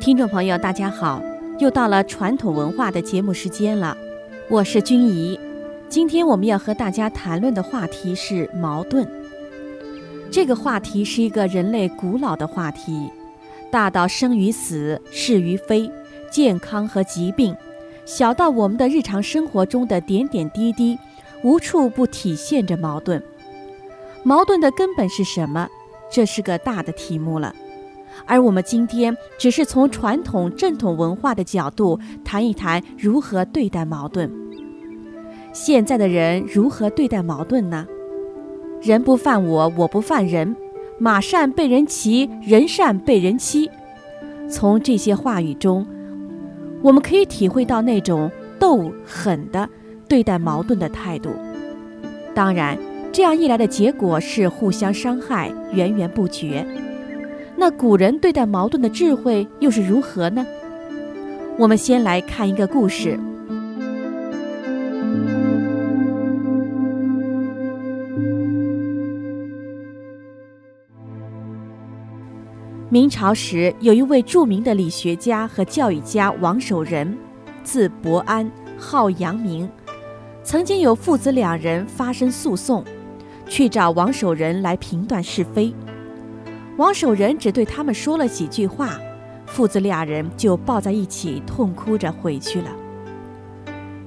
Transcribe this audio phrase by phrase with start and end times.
[0.00, 1.22] 听众朋友，大家好，
[1.58, 3.94] 又到了传统文化的节目时间了，
[4.48, 5.38] 我是君怡。
[5.90, 9.06] 今天我们要和大家谈论的话题是矛盾。
[10.30, 13.10] 这个话题是一个人类古老的话题，
[13.70, 15.92] 大到生与死、是与非、
[16.30, 17.54] 健康和疾病，
[18.06, 20.98] 小到我们的日常生活中的点点滴滴，
[21.42, 23.22] 无处不体现着矛盾。
[24.22, 25.68] 矛盾的根本是什么？
[26.10, 27.54] 这是个大的题目了。
[28.26, 34.30] 而我们今天只是从传统正统文化的角度谈一谈如何对待矛盾。
[35.52, 37.86] 现在的人如何对待矛盾呢？
[38.82, 40.54] 人不犯我，我不犯人；
[40.98, 43.68] 马善被人骑，人善被人欺。
[44.48, 45.86] 从这些话语中，
[46.82, 49.68] 我们可以体会到那种斗狠的
[50.08, 51.30] 对待矛盾的态度。
[52.34, 52.78] 当然，
[53.12, 56.64] 这样一来的结果是互相伤害，源源不绝。
[57.60, 60.46] 那古人对待矛盾的智慧又是如何呢？
[61.58, 63.20] 我们先来看一个故事。
[72.88, 77.14] 明朝时，有一位著名的理学家和教育家王守仁，
[77.62, 79.68] 字伯安，号阳明。
[80.42, 82.82] 曾经有父子两人发生诉讼，
[83.46, 85.70] 去找王守仁来评断是非。
[86.76, 88.98] 王守仁只对他们说了几句话，
[89.46, 92.70] 父子俩人就抱在一起痛哭着回去了。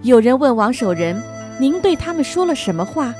[0.01, 1.21] 有人问王守仁
[1.59, 3.13] ：“您对他们说了什么话，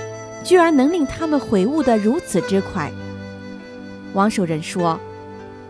[0.44, 2.92] 居然能令他们悔悟得如此之快？”
[4.14, 5.00] 王守仁说：“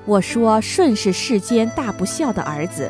[0.06, 2.90] 我说舜是世间大不孝的儿子，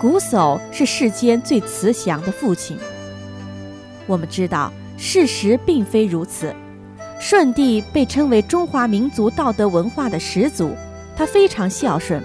[0.00, 2.76] 瞽叟是世间最慈祥的父亲。
[4.06, 6.52] 我们知道事实并非如此。”
[7.26, 10.76] 舜帝被称为中华民族道德文化的始祖，
[11.16, 12.22] 他非常孝顺。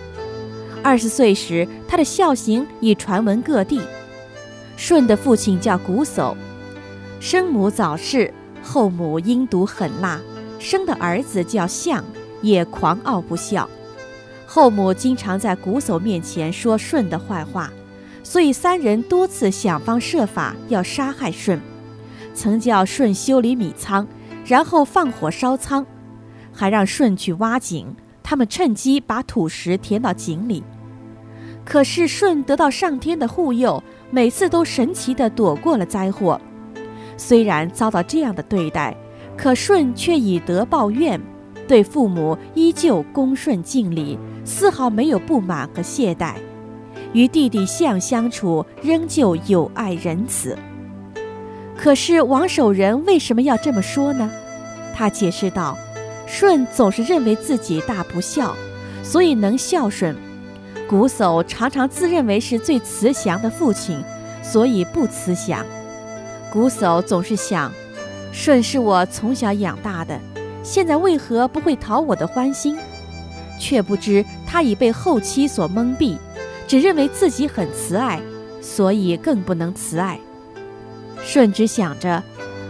[0.84, 3.80] 二十岁时，他的孝行已传闻各地。
[4.76, 6.36] 舜的父亲叫瞽叟，
[7.22, 10.20] 生母早逝，后母阴毒狠辣，
[10.60, 12.04] 生的儿子叫象，
[12.42, 13.70] 也狂傲不孝。
[14.46, 17.72] 后母经常在瞽叟面前说舜的坏话，
[18.22, 21.58] 所以三人多次想方设法要杀害舜，
[22.36, 24.06] 曾叫舜修理米仓。
[24.50, 25.86] 然后放火烧仓，
[26.52, 30.64] 还让舜去挖井，他们趁机把土石填到井里。
[31.64, 36.42] 可是舜得到上天的护佑，每次都神奇地躲过了灾祸。
[37.16, 38.98] 虽然遭到这样的对待，
[39.38, 41.22] 可舜却以德报怨，
[41.68, 46.34] 对父母依旧恭顺敬礼，丝毫没有不满和懈怠。
[47.14, 50.58] 与弟弟象相处，仍旧友爱仁慈。
[51.82, 54.30] 可是王守仁为什么要这么说呢？
[54.94, 55.78] 他解释道
[56.28, 58.54] ：“舜总是认为自己大不孝，
[59.02, 60.14] 所以能孝顺；
[60.90, 64.04] 瞽叟常常自认为是最慈祥的父亲，
[64.44, 65.66] 所以不慈祥。
[66.54, 67.72] 瞽叟总是想，
[68.34, 70.20] 舜是我从小养大的，
[70.62, 72.78] 现在为何不会讨我的欢心？
[73.58, 76.18] 却不知他已被后妻所蒙蔽，
[76.68, 78.20] 只认为自己很慈爱，
[78.62, 80.20] 所以更不能慈爱。”
[81.24, 82.22] 舜只想着，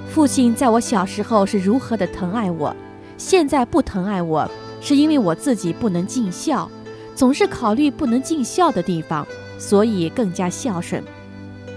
[0.09, 2.75] 父亲在我小时候是如何的疼爱我，
[3.17, 4.49] 现在不疼爱我，
[4.81, 6.69] 是因为我自己不能尽孝，
[7.15, 9.25] 总是考虑不能尽孝的地方，
[9.57, 11.03] 所以更加孝顺。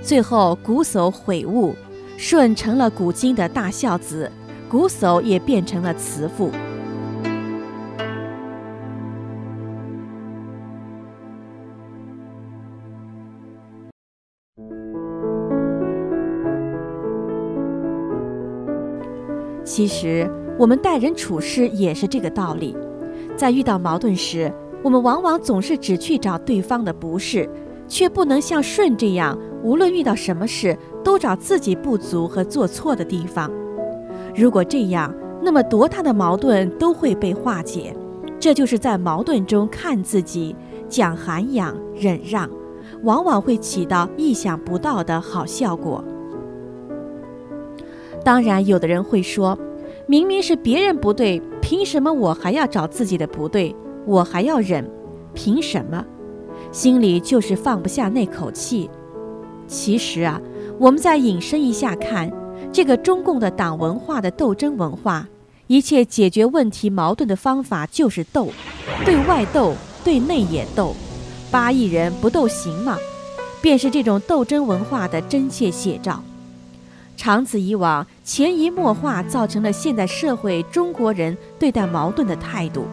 [0.03, 1.75] 最后，瞽叟悔悟，
[2.17, 4.31] 舜成了古今的大孝子，
[4.71, 6.51] 瞽叟也变成了慈父。
[19.75, 22.77] 其实，我们待人处事也是这个道理。
[23.39, 24.53] 在遇到矛盾时，
[24.83, 27.49] 我们往往总是只去找对方的不是，
[27.89, 33.51] 却不能像舜这样，无论遇到什么事，都找自己不足和做错的地方。
[34.37, 35.11] 如果这样，
[35.41, 37.97] 那么多大的矛盾都会被化解。
[38.39, 40.55] 这就是在矛盾中看自己，
[40.87, 42.47] 讲涵养、忍让，
[43.05, 46.05] 往往会起到意想不到的好效果。
[48.25, 49.59] 当然，有的人会说，
[50.07, 53.75] 明明是别人不对，凭什么我还要找自己的不对？
[54.07, 54.89] 我还要忍，
[55.35, 56.05] 凭什么？
[56.71, 58.89] 心里就是放不下那口气。
[59.67, 60.41] 其实啊，
[60.79, 62.31] 我们再引申一下看，
[62.73, 65.27] 这个中共的党文化的斗争文化，
[65.67, 68.49] 一切解决问题矛盾的方法就是斗，
[69.05, 69.75] 对外斗，
[70.05, 70.95] 对内也斗。
[71.51, 72.97] 八亿人不斗行吗？
[73.61, 76.23] 便是这种斗争文化的真切写照。
[77.23, 82.85] 长此以往，潜移默化造成了现代社会中国人对待矛盾的态度，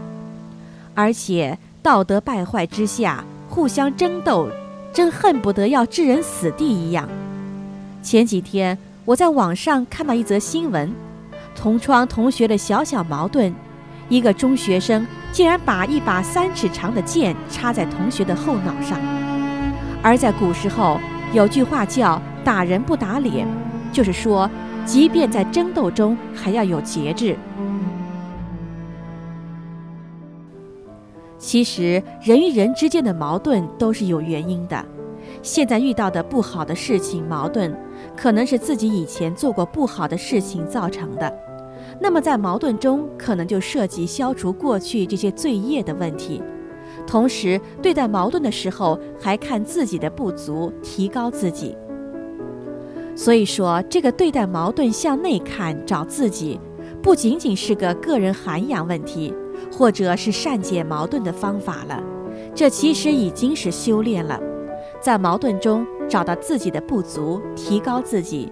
[0.94, 4.48] 而且道德败坏之下，互相争斗，
[4.94, 7.10] 真恨不得要置人死地一样。
[8.04, 10.94] 前几天我在网上看到一则新闻，
[11.56, 13.52] 同窗同学的小小矛盾，
[14.10, 19.00] 一个中学生竟然把一把三尺长的剑插在同学的后脑上。
[20.04, 21.00] 而在古时候，
[21.34, 23.48] 有句话叫“打人不打脸”，
[23.92, 24.50] 就是说，
[24.86, 27.36] 即便在争斗中，还要有节制。
[31.38, 34.86] 其实，人与人之间的矛盾都是有原因的。
[35.42, 37.74] 现在遇到的不好的事情、矛盾，
[38.16, 41.34] 可能是自己以前做过不好的事情造成的。
[42.00, 46.42] 那么，在矛盾中，可能就涉及消除过去这些罪业的问题。
[47.08, 51.76] 同时，对待矛盾的时候，还看自己的不足，提高自己。
[53.20, 56.58] 所以说，这个对待矛盾向内看，找自己，
[57.04, 59.34] 不仅仅是个个人涵养问题。
[59.70, 62.02] 或者是善解矛盾的方法了，
[62.56, 64.40] 这其实已经是修炼了，
[65.02, 68.50] 在矛盾中找到自己的不足，提高自己。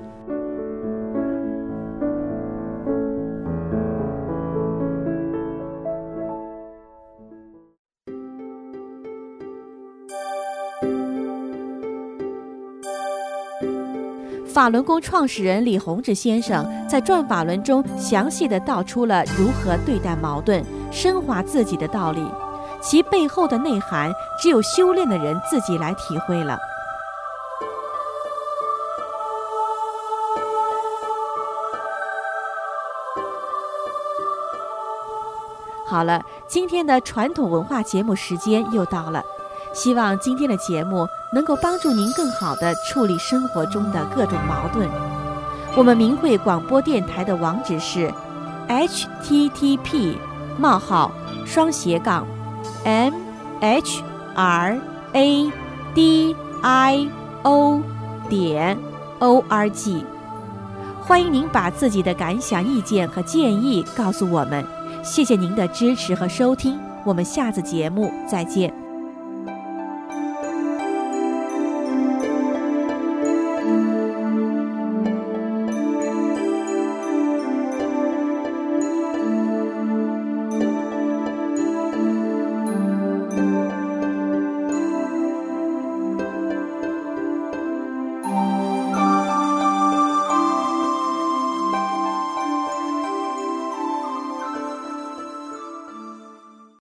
[14.57, 20.65] 法轮功创始人李洪志先生在《转法轮》中详细的道出了如何对待矛盾。
[20.91, 22.27] 升华自己的道理，
[22.81, 24.11] 其背后的内涵，
[24.41, 26.57] 只有修炼的人自己来体会了。
[35.85, 39.23] 好了，今天的传统文化节目时间又到了，
[39.73, 44.89] 希望今天的节目能够帮助您更好的处理生活中的各种矛盾。
[45.75, 48.11] 我们明慧广播电台的网址是
[48.67, 50.17] h t t p。
[50.59, 51.11] 冒号
[51.45, 52.25] 双斜杠
[52.83, 53.13] ，m
[53.59, 54.01] h
[54.35, 54.75] r
[55.13, 55.51] a
[55.93, 57.07] d i
[57.43, 57.79] o
[58.27, 58.75] 点
[59.19, 60.03] o r g，
[61.03, 64.65] 欢迎您把自己的感想、意见和建议告诉我们。
[65.03, 68.86] 谢谢您的支持和收听，我们下次节目再见。